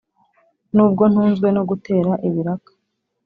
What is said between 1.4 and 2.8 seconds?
no gutera ibiraka